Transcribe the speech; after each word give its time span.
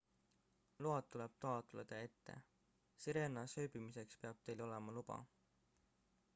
load 0.85 1.09
tuleb 1.15 1.35
taotleda 1.43 1.99
ette 2.07 2.37
sirenas 3.03 3.55
ööbimiseks 3.65 4.21
peab 4.25 4.43
teil 4.49 4.67
olema 4.71 4.97
luba 4.99 5.23